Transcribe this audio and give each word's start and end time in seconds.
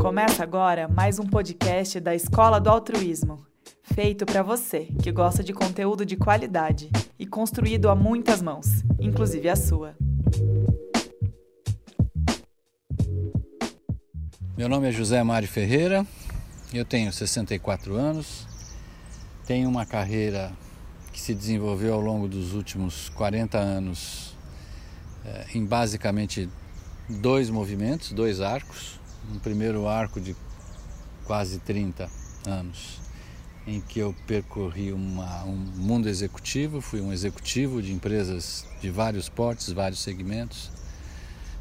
Começa 0.00 0.42
agora 0.42 0.88
mais 0.88 1.18
um 1.18 1.26
podcast 1.26 2.00
da 2.00 2.14
Escola 2.14 2.58
do 2.58 2.70
Altruísmo, 2.70 3.44
feito 3.82 4.24
para 4.24 4.42
você 4.42 4.88
que 5.02 5.12
gosta 5.12 5.44
de 5.44 5.52
conteúdo 5.52 6.06
de 6.06 6.16
qualidade 6.16 6.90
e 7.18 7.26
construído 7.26 7.90
a 7.90 7.94
muitas 7.94 8.40
mãos, 8.40 8.82
inclusive 8.98 9.46
a 9.50 9.54
sua. 9.54 9.94
Meu 14.56 14.70
nome 14.70 14.88
é 14.88 14.90
José 14.92 15.22
Mário 15.22 15.46
Ferreira, 15.46 16.06
eu 16.72 16.86
tenho 16.86 17.12
64 17.12 17.94
anos, 17.94 18.46
tenho 19.46 19.68
uma 19.68 19.84
carreira 19.84 20.50
que 21.12 21.20
se 21.20 21.34
desenvolveu 21.34 21.92
ao 21.92 22.00
longo 22.00 22.26
dos 22.26 22.54
últimos 22.54 23.10
40 23.10 23.58
anos 23.58 24.34
eh, 25.26 25.46
em 25.54 25.64
basicamente 25.64 26.48
dois 27.06 27.50
movimentos, 27.50 28.12
dois 28.12 28.40
arcos. 28.40 28.99
Um 29.28 29.38
primeiro 29.38 29.88
arco 29.88 30.20
de 30.20 30.36
quase 31.24 31.58
30 31.58 32.08
anos, 32.46 33.00
em 33.66 33.80
que 33.80 33.98
eu 33.98 34.14
percorri 34.26 34.92
uma, 34.92 35.44
um 35.44 35.56
mundo 35.56 36.08
executivo, 36.08 36.80
fui 36.80 37.00
um 37.00 37.12
executivo 37.12 37.82
de 37.82 37.92
empresas 37.92 38.64
de 38.80 38.90
vários 38.90 39.28
portes, 39.28 39.72
vários 39.72 40.00
segmentos, 40.00 40.70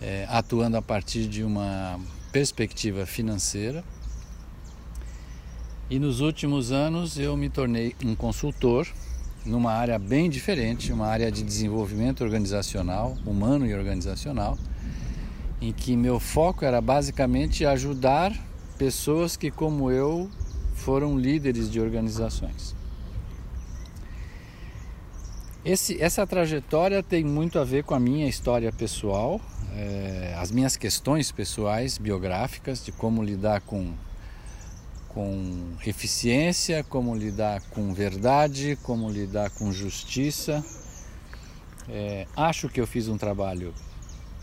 é, 0.00 0.26
atuando 0.30 0.76
a 0.76 0.82
partir 0.82 1.26
de 1.26 1.42
uma 1.42 1.98
perspectiva 2.32 3.04
financeira. 3.04 3.84
E 5.90 5.98
nos 5.98 6.20
últimos 6.20 6.70
anos 6.70 7.18
eu 7.18 7.36
me 7.36 7.50
tornei 7.50 7.94
um 8.04 8.14
consultor 8.14 8.86
numa 9.44 9.72
área 9.72 9.98
bem 9.98 10.28
diferente, 10.28 10.92
uma 10.92 11.06
área 11.06 11.30
de 11.30 11.42
desenvolvimento 11.42 12.22
organizacional, 12.22 13.16
humano 13.26 13.66
e 13.66 13.74
organizacional, 13.74 14.58
em 15.60 15.72
que 15.72 15.96
meu 15.96 16.18
foco 16.18 16.64
era 16.64 16.80
basicamente 16.80 17.66
ajudar 17.66 18.32
pessoas 18.78 19.36
que, 19.36 19.50
como 19.50 19.90
eu, 19.90 20.30
foram 20.74 21.18
líderes 21.18 21.70
de 21.70 21.78
organizações. 21.78 22.74
Esse, 25.62 26.02
essa 26.02 26.26
trajetória 26.26 27.02
tem 27.02 27.22
muito 27.22 27.58
a 27.58 27.64
ver 27.64 27.84
com 27.84 27.94
a 27.94 28.00
minha 28.00 28.26
história 28.26 28.72
pessoal, 28.72 29.38
é, 29.76 30.34
as 30.38 30.50
minhas 30.50 30.74
questões 30.76 31.30
pessoais, 31.30 31.98
biográficas, 31.98 32.82
de 32.82 32.90
como 32.90 33.22
lidar 33.22 33.60
com, 33.60 33.92
com 35.08 35.74
eficiência, 35.84 36.82
como 36.82 37.14
lidar 37.14 37.60
com 37.70 37.92
verdade, 37.92 38.78
como 38.82 39.10
lidar 39.10 39.50
com 39.50 39.70
justiça. 39.70 40.64
É, 41.86 42.26
acho 42.34 42.70
que 42.70 42.80
eu 42.80 42.86
fiz 42.86 43.08
um 43.08 43.18
trabalho 43.18 43.74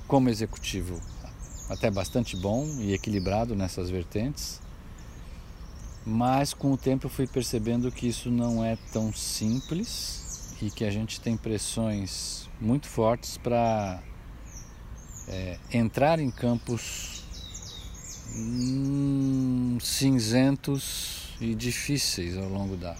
como 0.07 0.29
executivo 0.29 0.99
até 1.69 1.91
bastante 1.91 2.35
bom 2.35 2.65
e 2.79 2.93
equilibrado 2.93 3.55
nessas 3.55 3.89
vertentes. 3.89 4.61
Mas 6.05 6.53
com 6.53 6.71
o 6.71 6.77
tempo 6.77 7.07
eu 7.07 7.09
fui 7.09 7.27
percebendo 7.27 7.91
que 7.91 8.07
isso 8.07 8.31
não 8.31 8.63
é 8.63 8.77
tão 8.93 9.11
simples 9.11 10.55
e 10.61 10.71
que 10.71 10.85
a 10.85 10.89
gente 10.89 11.19
tem 11.19 11.35
pressões 11.35 12.49
muito 12.61 12.87
fortes 12.87 13.37
para 13.37 14.01
é, 15.27 15.59
entrar 15.71 16.19
em 16.19 16.31
campos 16.31 17.25
hum, 18.33 19.77
cinzentos 19.81 21.35
e 21.41 21.53
difíceis 21.53 22.37
ao 22.37 22.47
longo 22.47 22.77
da, 22.77 22.95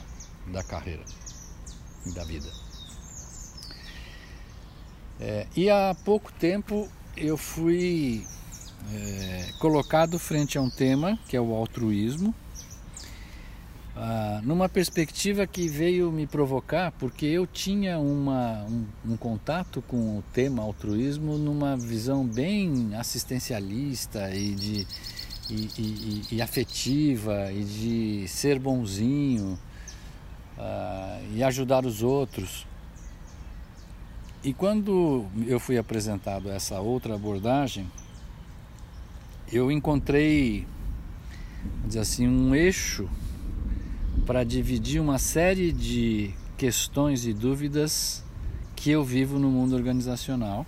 da 0.52 0.64
carreira 0.64 1.04
e 2.06 2.12
da 2.12 2.26
vida. 2.26 2.52
É, 5.20 5.48
e 5.56 5.70
há 5.70 5.96
pouco 6.06 6.32
tempo 6.34 6.88
eu 7.18 7.38
fui 7.38 8.26
é, 8.94 9.46
colocado 9.60 10.20
frente 10.20 10.58
a 10.58 10.62
um 10.62 10.70
tema 10.70 11.18
que 11.28 11.36
é 11.36 11.42
o 11.42 11.54
altruísmo, 11.54 12.34
ah, 13.96 14.42
numa 14.44 14.70
perspectiva 14.70 15.48
que 15.48 15.68
veio 15.68 16.12
me 16.12 16.28
provocar, 16.28 16.92
porque 16.94 17.26
eu 17.26 17.48
tinha 17.48 17.98
uma, 17.98 18.64
um, 18.70 18.86
um, 19.14 19.18
contato 19.18 19.82
com 19.82 20.20
o 20.20 20.24
tema 20.32 20.62
altruísmo 20.62 21.38
numa 21.38 21.76
visão 21.76 22.24
bem 22.24 22.94
assistencialista 22.96 24.30
e, 24.36 24.54
de, 24.54 24.88
e, 25.50 25.70
e, 25.80 26.36
e 26.36 26.42
afetiva 26.44 27.52
e 27.52 27.64
de 27.64 28.28
ser 28.28 28.60
bonzinho 28.60 29.58
ah, 30.60 31.20
e 31.34 31.44
ajudar 31.44 31.84
os 31.84 32.04
outros. 32.04 32.68
E 34.48 34.54
quando 34.54 35.26
eu 35.46 35.60
fui 35.60 35.78
apresentado 35.78 36.50
essa 36.50 36.80
outra 36.80 37.16
abordagem, 37.16 37.86
eu 39.52 39.70
encontrei, 39.70 40.66
dizer 41.86 42.00
assim, 42.00 42.26
um 42.30 42.56
eixo 42.56 43.10
para 44.26 44.46
dividir 44.46 45.02
uma 45.02 45.20
série 45.20 45.74
de 45.74 46.34
questões 46.58 47.26
e 47.26 47.34
dúvidas 47.34 48.24
que 48.74 48.90
eu 48.90 49.04
vivo 49.04 49.38
no 49.38 49.50
mundo 49.50 49.76
organizacional 49.76 50.66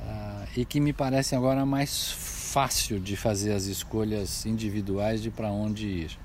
uh, 0.00 0.48
e 0.56 0.64
que 0.64 0.80
me 0.80 0.94
parecem 0.94 1.36
agora 1.36 1.66
mais 1.66 2.10
fácil 2.10 2.98
de 2.98 3.18
fazer 3.18 3.52
as 3.52 3.66
escolhas 3.66 4.46
individuais 4.46 5.20
de 5.20 5.30
para 5.30 5.50
onde 5.50 5.86
ir. 5.86 6.18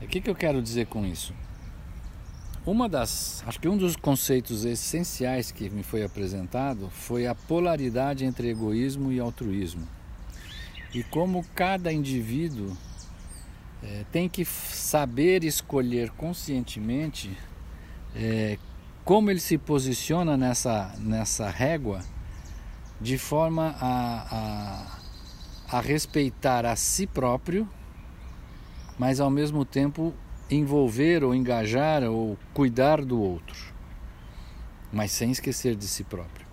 O 0.00 0.06
que, 0.06 0.18
que 0.18 0.30
eu 0.30 0.34
quero 0.34 0.62
dizer 0.62 0.86
com 0.86 1.04
isso? 1.04 1.34
Uma 2.66 2.90
das, 2.90 3.42
acho 3.46 3.58
que 3.58 3.68
um 3.68 3.76
dos 3.76 3.96
conceitos 3.96 4.66
essenciais 4.66 5.50
que 5.50 5.70
me 5.70 5.82
foi 5.82 6.04
apresentado 6.04 6.90
foi 6.90 7.26
a 7.26 7.34
polaridade 7.34 8.26
entre 8.26 8.50
egoísmo 8.50 9.10
e 9.10 9.18
altruísmo. 9.18 9.88
E 10.92 11.02
como 11.02 11.42
cada 11.54 11.90
indivíduo 11.90 12.76
é, 13.82 14.04
tem 14.12 14.28
que 14.28 14.44
saber 14.44 15.42
escolher 15.42 16.10
conscientemente 16.10 17.34
é, 18.14 18.58
como 19.06 19.30
ele 19.30 19.40
se 19.40 19.56
posiciona 19.56 20.36
nessa, 20.36 20.94
nessa 20.98 21.48
régua 21.48 22.02
de 23.00 23.16
forma 23.16 23.74
a, 23.80 24.98
a, 25.70 25.78
a 25.78 25.80
respeitar 25.80 26.66
a 26.66 26.76
si 26.76 27.06
próprio, 27.06 27.66
mas 28.98 29.18
ao 29.18 29.30
mesmo 29.30 29.64
tempo 29.64 30.12
envolver 30.50 31.22
ou 31.22 31.34
engajar 31.34 32.02
ou 32.02 32.36
cuidar 32.52 33.04
do 33.04 33.20
outro, 33.20 33.72
mas 34.92 35.12
sem 35.12 35.30
esquecer 35.30 35.76
de 35.76 35.86
si 35.86 36.02
próprio. 36.04 36.46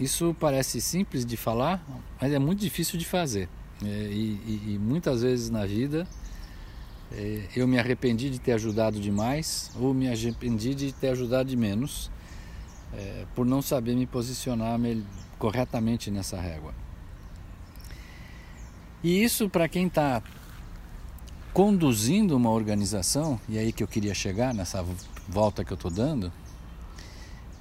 Isso 0.00 0.34
parece 0.38 0.80
simples 0.80 1.26
de 1.26 1.36
falar, 1.36 1.84
mas 2.20 2.32
é 2.32 2.38
muito 2.38 2.60
difícil 2.60 2.98
de 2.98 3.04
fazer. 3.04 3.48
É, 3.84 3.86
e, 3.86 4.40
e, 4.46 4.62
e, 4.74 4.78
muitas 4.78 5.22
vezes 5.22 5.50
na 5.50 5.64
vida 5.64 6.06
é, 7.12 7.42
eu 7.54 7.66
me 7.68 7.78
arrependi 7.78 8.28
de 8.28 8.40
ter 8.40 8.52
ajudado 8.52 8.98
demais 8.98 9.70
ou 9.78 9.94
me 9.94 10.08
arrependi 10.08 10.74
de 10.74 10.92
ter 10.92 11.10
ajudado 11.10 11.48
de 11.48 11.56
menos 11.56 12.10
é, 12.92 13.24
por 13.36 13.46
não 13.46 13.62
saber 13.62 13.94
me 13.94 14.04
posicionar 14.04 14.78
corretamente 15.38 16.10
nessa 16.10 16.40
régua. 16.40 16.74
E 19.02 19.22
isso 19.22 19.48
para 19.48 19.68
quem 19.68 19.86
está 19.86 20.22
conduzindo 21.52 22.36
uma 22.36 22.50
organização, 22.50 23.40
e 23.48 23.58
aí 23.58 23.72
que 23.72 23.82
eu 23.82 23.88
queria 23.88 24.14
chegar 24.14 24.54
nessa 24.54 24.84
volta 25.28 25.64
que 25.64 25.72
eu 25.72 25.76
estou 25.76 25.90
dando, 25.90 26.32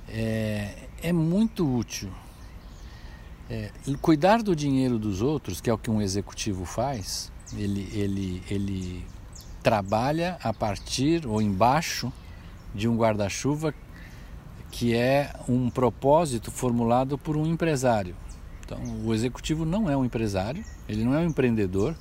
é, 0.10 0.88
é, 1.02 1.12
muito 1.12 1.68
útil. 1.68 2.10
É, 3.50 3.72
cuidar 4.02 4.44
do 4.44 4.56
dinheiro 4.56 5.00
dos 5.00 5.22
outros, 5.22 5.62
que 5.62 5.70
é 5.70 5.74
o 5.74 5.78
que 5.78 5.90
um 5.90 6.02
executivo 6.02 6.66
faz, 6.66 7.32
ele, 7.54 7.90
ele, 7.94 8.44
ele 8.50 9.06
trabalha 9.64 10.38
a 10.44 10.54
partir 10.54 11.26
ou 11.26 11.42
embaixo 11.42 12.12
de 12.74 12.88
um 12.88 12.98
guarda-chuva 12.98 13.74
que 14.72 14.96
é 14.96 15.34
um 15.48 15.70
propósito 15.70 16.52
formulado 16.52 17.18
por 17.18 17.38
um 17.38 17.46
empresário. 17.46 18.16
Então, 18.64 18.80
o 19.06 19.14
executivo 19.14 19.66
não 19.66 19.90
é 19.90 19.96
um 19.96 20.04
empresário, 20.04 20.64
ele 20.90 21.04
não 21.04 21.14
é 21.14 21.20
um 21.20 21.28
empreendedor, 21.28 21.96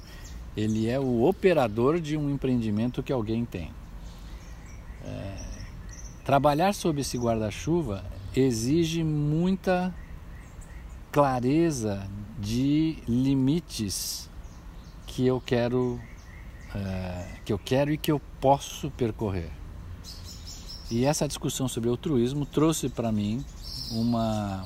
ele 0.56 0.88
é 0.88 0.98
o 0.98 1.24
operador 1.24 2.00
de 2.00 2.16
um 2.16 2.30
empreendimento 2.30 3.02
que 3.02 3.12
alguém 3.12 3.44
tem. 3.44 3.70
É, 5.04 5.36
trabalhar 6.24 6.72
sob 6.72 7.00
esse 7.00 7.18
guarda-chuva 7.18 8.04
exige 8.34 9.04
muita 9.04 9.94
clareza 11.12 12.08
de 12.38 12.98
limites 13.06 14.30
que 15.06 15.26
eu 15.26 15.40
quero 15.40 16.00
é, 16.74 17.38
que 17.44 17.52
eu 17.52 17.58
quero 17.58 17.92
e 17.92 17.96
que 17.96 18.10
eu 18.10 18.20
posso 18.40 18.90
percorrer. 18.90 19.50
E 20.90 21.04
essa 21.04 21.26
discussão 21.26 21.68
sobre 21.68 21.88
altruísmo 21.88 22.46
trouxe 22.46 22.88
para 22.88 23.12
mim 23.12 23.44
uma 23.92 24.64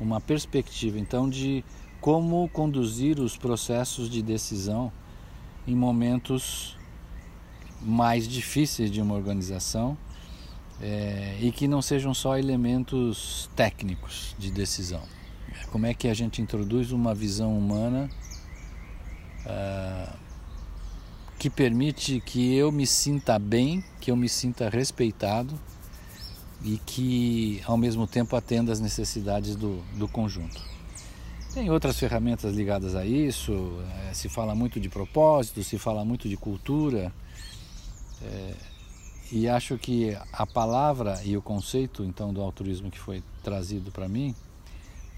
uma 0.00 0.20
perspectiva 0.20 0.98
então 0.98 1.28
de 1.28 1.64
como 2.00 2.48
conduzir 2.48 3.20
os 3.20 3.36
processos 3.36 4.10
de 4.10 4.20
decisão 4.20 4.92
em 5.66 5.74
momentos 5.74 6.76
mais 7.80 8.26
difíceis 8.28 8.90
de 8.90 9.00
uma 9.00 9.14
organização 9.14 9.96
é, 10.80 11.36
e 11.40 11.50
que 11.52 11.68
não 11.68 11.82
sejam 11.82 12.12
só 12.14 12.38
elementos 12.38 13.48
técnicos 13.54 14.34
de 14.38 14.50
decisão, 14.50 15.02
como 15.70 15.86
é 15.86 15.94
que 15.94 16.08
a 16.08 16.14
gente 16.14 16.42
introduz 16.42 16.92
uma 16.92 17.14
visão 17.14 17.56
humana 17.56 18.10
uh, 19.46 20.16
que 21.38 21.50
permite 21.50 22.20
que 22.20 22.54
eu 22.54 22.70
me 22.70 22.86
sinta 22.86 23.38
bem, 23.38 23.84
que 24.00 24.10
eu 24.10 24.16
me 24.16 24.28
sinta 24.28 24.68
respeitado 24.68 25.58
e 26.64 26.78
que 26.78 27.60
ao 27.64 27.76
mesmo 27.76 28.06
tempo 28.06 28.36
atenda 28.36 28.72
às 28.72 28.80
necessidades 28.80 29.56
do, 29.56 29.82
do 29.96 30.06
conjunto. 30.06 30.62
Tem 31.52 31.70
outras 31.70 31.98
ferramentas 31.98 32.54
ligadas 32.54 32.94
a 32.94 33.04
isso, 33.04 33.78
é, 34.08 34.14
se 34.14 34.26
fala 34.26 34.54
muito 34.54 34.80
de 34.80 34.88
propósito, 34.88 35.62
se 35.62 35.78
fala 35.78 36.02
muito 36.02 36.26
de 36.26 36.34
cultura, 36.34 37.12
é, 38.22 38.54
e 39.30 39.46
acho 39.46 39.76
que 39.76 40.16
a 40.32 40.46
palavra 40.46 41.20
e 41.22 41.36
o 41.36 41.42
conceito 41.42 42.04
então 42.04 42.32
do 42.32 42.40
altruísmo 42.40 42.90
que 42.90 42.98
foi 42.98 43.22
trazido 43.42 43.92
para 43.92 44.08
mim 44.08 44.34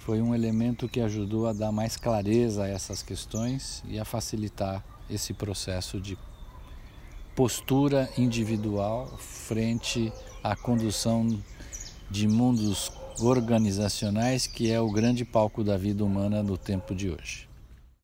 foi 0.01 0.21
um 0.21 0.35
elemento 0.35 0.89
que 0.89 1.01
ajudou 1.01 1.47
a 1.47 1.53
dar 1.53 1.71
mais 1.71 1.97
clareza 1.97 2.65
a 2.65 2.69
essas 2.69 3.01
questões 3.01 3.83
e 3.87 3.99
a 3.99 4.05
facilitar 4.05 4.85
esse 5.09 5.33
processo 5.33 6.01
de 6.01 6.19
postura 7.37 8.11
individual 8.19 9.07
frente 9.19 10.13
à 10.43 10.57
condução 10.57 11.27
de 12.11 12.27
mundos 12.27 12.93
organizacionais, 13.21 14.47
que 14.47 14.71
é 14.71 14.81
o 14.81 14.91
grande 14.91 15.25
palco 15.25 15.63
da 15.63 15.77
vida 15.77 16.05
humana 16.05 16.43
no 16.43 16.57
tempo 16.57 16.95
de 16.95 17.11
hoje. 17.11 17.49